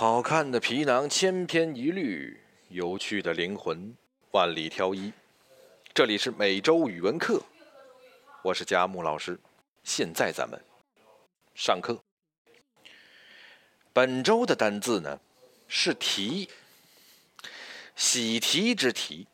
[0.00, 3.94] 好看的皮囊千篇一律，有趣的灵魂
[4.30, 5.12] 万里挑一。
[5.92, 7.42] 这里是每周语文课，
[8.42, 9.38] 我是佳木老师。
[9.84, 10.58] 现在咱们
[11.54, 12.02] 上课。
[13.92, 15.20] 本周的单字呢
[15.68, 16.48] 是“题”，
[17.94, 19.28] 喜提之题。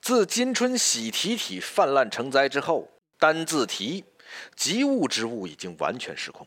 [0.00, 2.88] 自今春喜提体泛滥成灾之后，
[3.18, 4.04] 单字“题”
[4.54, 6.46] 及物之物已经完全失控。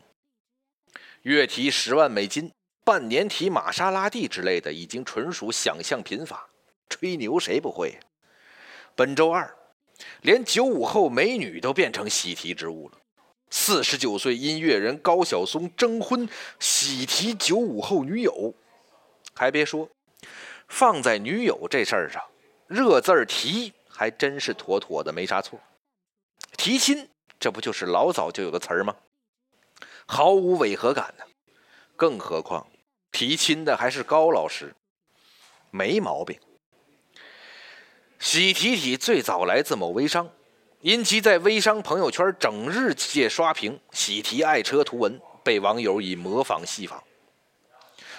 [1.20, 2.50] 月提十万美金，
[2.86, 6.48] 半年提玛莎拉蒂之类的，已经纯属想象贫乏。
[6.88, 7.98] 吹牛谁不会？
[8.94, 9.56] 本周二，
[10.20, 12.98] 连九五后美女都变成喜提之物了。
[13.50, 16.28] 四十九岁音乐人高晓松征婚，
[16.60, 18.54] 喜提九五后女友。
[19.34, 19.90] 还别说，
[20.68, 22.22] 放在女友这事儿上，
[22.68, 25.58] 热字儿提还真是妥妥的，没啥错。
[26.56, 27.08] 提亲，
[27.40, 28.94] 这不就是老早就有个词儿吗？
[30.06, 31.24] 毫无违和感呢，
[31.96, 32.64] 更何况
[33.16, 34.74] 提亲的还是高老师，
[35.70, 36.38] 没毛病。
[38.18, 40.30] 喜提体最早来自某微商，
[40.82, 47.02] 因其在微商朋友圈整日借刷屏“喜提爱车”图文，被网友以模仿戏仿，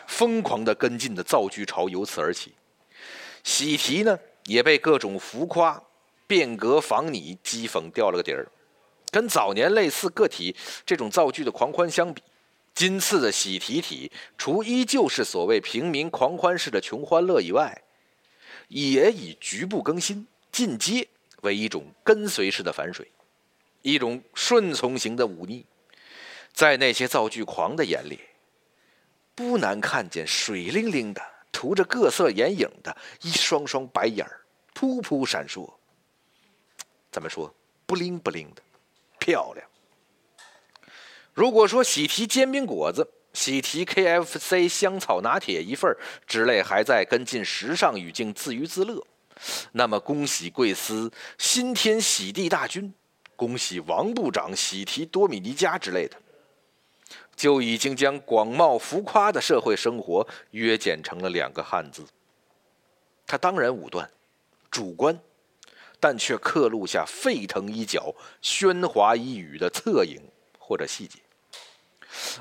[0.08, 2.56] 疯狂的跟进的造句潮由此而起。
[3.44, 5.80] 喜提呢，也被各种浮夸、
[6.26, 8.48] 变革仿拟讥讽掉了个底儿。
[9.12, 10.56] 跟早年类似个体
[10.88, 12.24] 这种造句的狂欢相比，
[12.78, 17.82] 今次的喜提体除依旧是所谓平民狂欢式的穷欢乐以外，
[18.68, 21.08] 也以局部更新、进阶
[21.42, 23.12] 为一种跟随式的反水，
[23.82, 25.66] 一种顺从型的忤逆。
[26.54, 28.20] 在那些造句狂的眼里，
[29.34, 35.68] 不难看见水灵灵的、涂着各色眼影的一双双白眼儿，噗噗闪烁。
[37.12, 37.52] 怎么说？
[37.88, 38.62] 不灵不灵的。
[39.18, 39.68] 漂亮。
[41.38, 49.06] 如果说喜提煎饼果子、喜提 KFC 香草拿铁一份之类还在跟进时尚语境自娱自乐，
[49.74, 52.92] 那么恭喜贵司新添喜地大军，
[53.36, 56.18] 恭喜王部长喜提多米尼加之类的，
[57.36, 62.04] 就已经将广袤浮夸的社会生活约简成了两个汉字。
[63.28, 64.10] 他当然武断、
[64.72, 65.20] 主观。
[66.00, 70.22] 但却刻录下沸腾一角、喧哗一语的侧影
[70.60, 71.18] 或者细节，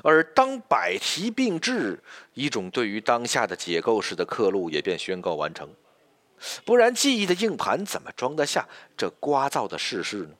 [0.03, 2.01] 而当百题并置，
[2.33, 5.69] 一种对于当下的解构式的刻录也便宣告完成。
[6.63, 10.35] 不然，记忆的硬盘怎么装得下这聒噪的世事呢？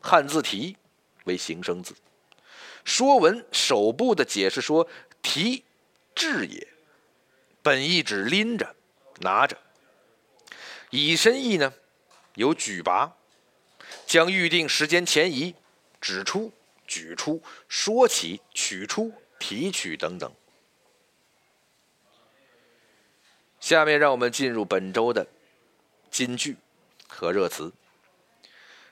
[0.00, 0.76] 汉字题
[1.24, 1.94] 为形声字，
[2.84, 4.88] 《说文》首部的解释说
[5.22, 5.64] ：“提，
[6.14, 6.66] 掷也。”
[7.62, 8.74] 本意指拎着、
[9.20, 9.56] 拿着。
[10.90, 11.72] 以身意呢？
[12.34, 13.12] 有举拔，
[14.06, 15.54] 将预定时间前移、
[16.00, 16.50] 指出、
[16.92, 20.30] 举出、说起、取出、提取等等。
[23.58, 25.26] 下面让我们进入本周的
[26.10, 26.58] 金句
[27.08, 27.72] 和热词。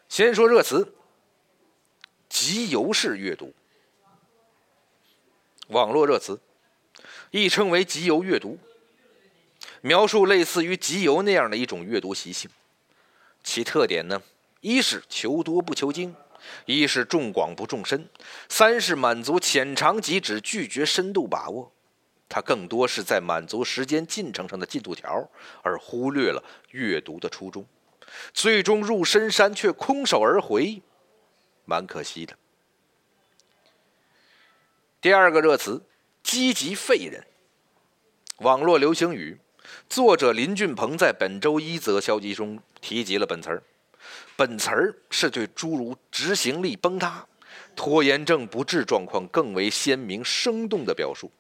[0.08, 0.94] 先说热词，
[2.30, 3.52] 集邮式阅读。
[5.68, 6.40] 网络热词，
[7.30, 8.58] 亦称为集邮阅读，
[9.82, 12.50] 描述类似于集邮那样的一种阅读习性。
[13.44, 14.22] 其特点呢，
[14.62, 16.16] 一是求多不求精，
[16.66, 18.08] 一是重广不重深，
[18.48, 21.72] 三是满足浅尝即止，拒绝深度把握。
[22.28, 25.28] 它更多是在满足时间进程上的进度条，
[25.62, 27.66] 而忽略了阅读的初衷，
[28.32, 30.80] 最终入深山却空手而回，
[31.64, 32.36] 蛮可惜的。
[35.00, 35.82] 第二个热词，
[36.22, 37.26] 积极废人。
[38.38, 39.38] 网络流行语。
[39.88, 43.62] 作者林俊鹏在本周一则消息中提及了本词儿，
[44.36, 47.26] 本词儿是对诸如执行力崩塌、
[47.76, 51.30] 拖延症不治状况更为鲜明生动的表述。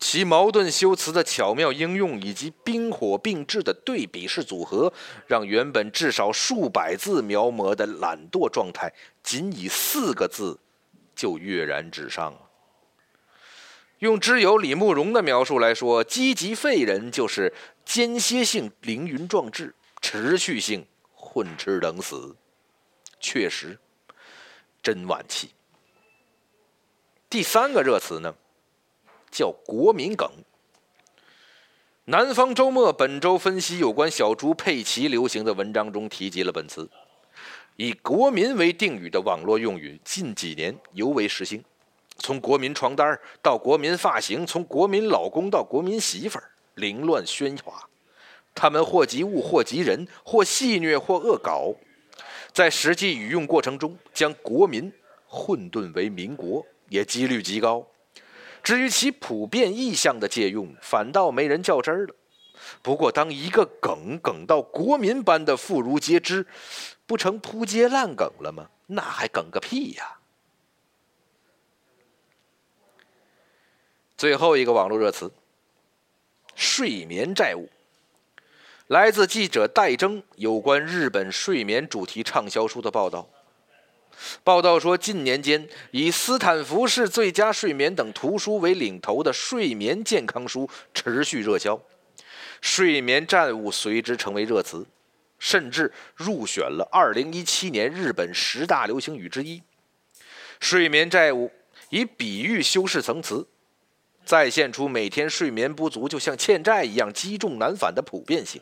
[0.00, 4.92] 其矛盾修辞的巧妙应用以及冰火并置的对比式组合，
[5.28, 10.58] 让原本至少数百字描摹的懒惰状态，仅以四个字
[11.14, 12.36] 就跃然纸上。
[14.00, 20.84] 用知友李慕容的描述来说，积极废人就是间歇性凌云壮志，持续性
[21.34, 22.36] 混吃等死，
[23.18, 23.76] 确实
[24.80, 25.50] 真惋气。
[27.28, 28.32] 第三个热词呢，
[29.32, 30.30] 叫国民梗。
[32.04, 36.88] 南方周末本周分析有关小猪佩奇流行的文章中提及了本词，
[37.74, 41.64] 以“国民”为定语的网络用语近几年尤为时兴。
[42.18, 47.88] 从国民床单到国民发型，从国民老公到国民媳妇儿，凌乱喧哗。
[48.54, 51.74] 他们或及物，或及人，或戏谑，或恶搞。
[52.52, 54.92] 在实际语用过程中，将国民
[55.26, 57.86] 混沌为民国，也几率极高。
[58.62, 62.14] 至于其普遍意象的借用，反倒没人较真儿了。
[62.80, 66.46] 不过，当一个梗梗到国民般的妇孺皆知，
[67.06, 68.70] 不成扑街烂梗了吗？
[68.86, 70.18] 那还梗个屁呀！
[74.16, 75.32] 最后一个网络热词：
[76.54, 77.68] 睡眠债务。
[78.88, 83.26] 来自记者戴征有关日本睡眠主题畅销书的报道。
[84.42, 91.80] 报道说，近年间以斯坦福式最佳睡眠等图书为领头的睡眠健康书持续热销，
[92.60, 94.86] 睡眠债务随之成为热词，
[95.38, 99.62] 甚至入选了2017年日本十大流行语之一。
[100.60, 101.50] 睡眠债务
[101.88, 103.48] 以比喻修饰层词，
[104.26, 108.60] 再现出每天睡眠不足就像欠债一样积重难返的普遍性。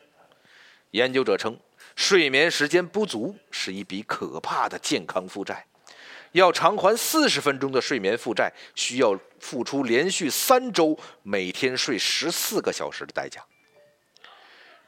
[0.92, 1.58] 研究者称。
[1.94, 5.66] 睡眠时间不足是一笔可怕的健康负债，
[6.32, 13.44] 要偿还四十分钟的睡眠负债，需要付出连续三周每天睡十四个小时的代价。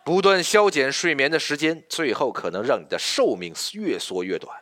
[0.02, 4.58] 不断削减睡眠的时间，最后可能让你的寿命越缩越短。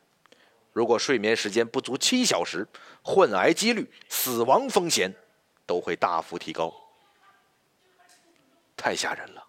[0.73, 2.67] 如果睡眠时间不足七小时，
[3.03, 5.15] 患癌几率、死亡风险
[5.65, 6.75] 都会大幅提高。
[8.77, 9.47] 太吓人了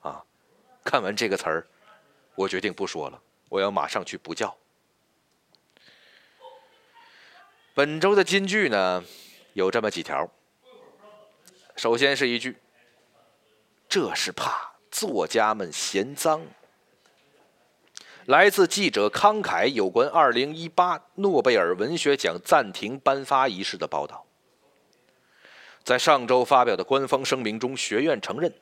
[0.00, 0.24] 啊！
[0.84, 1.66] 看完这个词儿。
[2.36, 4.56] 我决定不说了，我要马上去补觉。
[7.74, 9.04] 本周的金句呢，
[9.52, 10.30] 有这么几条。
[11.76, 12.56] 首先是一句
[13.88, 16.42] ：“这是怕作家们嫌脏。”
[18.26, 24.26] 来自记者康凯有关二零一八诺贝尔文学奖暂停颁发仪式的报道。
[25.84, 28.52] 在上周发表的官方声明中，学院承认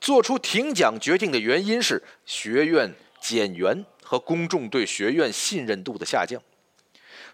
[0.00, 2.94] 做出停奖决定的原因是学院。
[3.20, 6.40] 减员和公众对学院信任度的下降。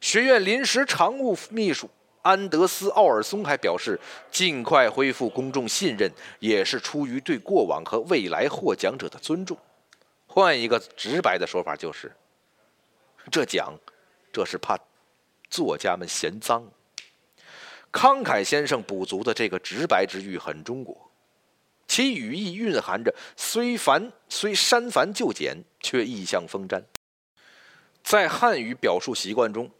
[0.00, 1.90] 学院临时常务秘书
[2.22, 4.00] 安德斯·奥尔松还表示，
[4.30, 6.10] 尽快恢复公众信任
[6.40, 9.54] 也是出于对过往和未来获奖者的尊重。
[10.26, 12.10] 换一个直白的说法，就是
[13.30, 13.78] 这奖，
[14.32, 14.78] 这是怕
[15.50, 16.66] 作家们嫌脏。
[17.94, 21.12] 康凯先生补足的这个直白之喻很中国。
[21.86, 26.82] 其语意蕴含着虽繁虽删繁就简，却意象丰瞻。
[28.02, 29.70] 在汉语表述习惯中，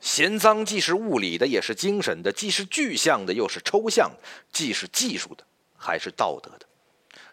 [0.00, 5.42] 嫌脏既是物理的，也是精神的；既是具象的，又是抽象的；既是技术的，
[5.78, 6.66] 还是道德的。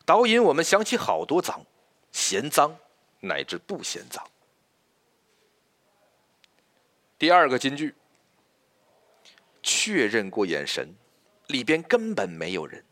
[0.05, 1.65] 导引我们想起好多脏，
[2.13, 2.73] 嫌脏
[3.19, 4.25] 乃至不嫌脏。
[7.17, 7.93] 第二个金句，
[9.61, 10.95] 确认过眼神，
[11.47, 12.83] 里边根本没有人。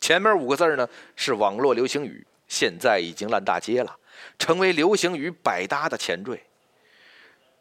[0.00, 3.96] 前面五个字呢是网络流行语，现在已经烂大街了，
[4.38, 6.44] 成为流行语百搭的前缀。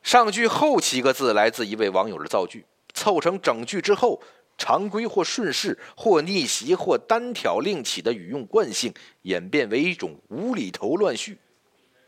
[0.01, 4.21] 上句后七个字来自一位网友的造句，凑成整句之后，
[4.57, 11.37] 常规或顺势或逆袭或单挑另起的语用惯性演变为一种无厘头乱序，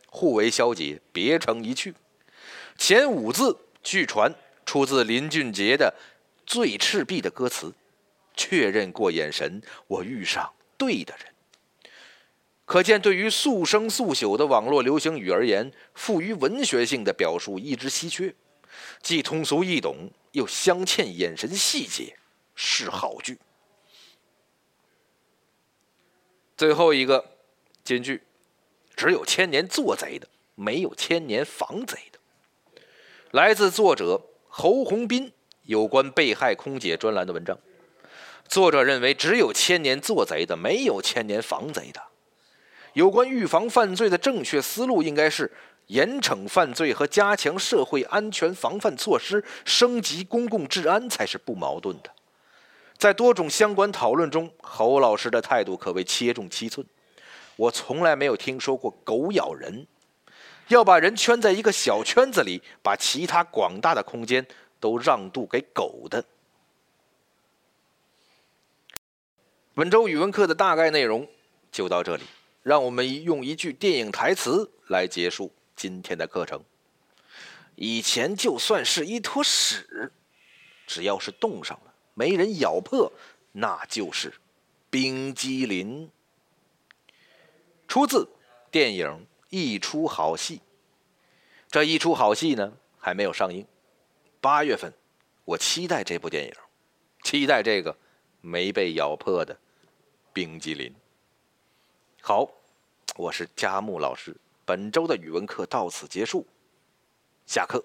[0.07, 1.93] 互为消解，别成一趣。
[2.77, 4.35] 前五字据传
[4.75, 5.95] 出自林俊杰的
[6.45, 7.73] 《醉赤壁》的歌词。
[8.35, 11.33] 确认过眼神，我遇上对的人。
[12.65, 18.35] 可见，对于速生速朽的网络流行语而言，富于文学性的表述一直稀缺，
[19.01, 22.17] 既通俗易懂，又镶嵌眼神细节，
[22.53, 23.37] 是好句。
[26.57, 27.37] 最后一个
[27.85, 28.21] 金句：
[28.97, 32.19] 只有千年做贼的，没有千年防贼的。
[33.31, 34.21] 来自作者
[34.57, 35.33] 侯洪斌
[35.63, 37.57] 有关被害空姐专栏的文章。
[38.47, 42.01] 作者认为，只有千年做贼的，没有千年防贼的。
[42.93, 45.51] 有关预防犯罪的正确思路，应该是
[45.87, 52.09] 严惩犯罪和加强社会安全防范措施，升级公共治安才是不矛盾的。
[52.97, 56.87] 在多种相关讨论中，侯老师的态度可谓切中七寸。
[57.57, 59.85] 我从来没有听说过“狗咬人”，
[60.67, 64.45] 要把人圈在一个小圈子里，把其他广大的空间
[64.79, 66.25] 都让渡给狗的。
[69.73, 71.27] 本周语文课的大概内容
[71.71, 72.23] 就到这里，
[72.63, 76.63] 让我们用一句电影台词来结束今天的课程。
[77.75, 80.13] 以前就算是一坨屎，
[80.87, 83.11] 只要是冻上了，没人咬破，
[83.51, 84.33] 那就是
[84.89, 86.09] 冰激凌。
[87.87, 88.29] 出自
[88.71, 89.07] 电影
[89.49, 90.57] 《一出好戏》，
[91.69, 93.65] 这一出好戏呢还没有上映，
[94.41, 94.93] 八月份
[95.45, 96.53] 我期待这部电影，
[97.23, 97.97] 期待这个
[98.41, 99.57] 没被咬破的。
[100.33, 100.93] 冰激凌。
[102.21, 102.49] 好，
[103.15, 104.35] 我是佳木老师。
[104.65, 106.45] 本周的语文课到此结束，
[107.45, 107.81] 下课。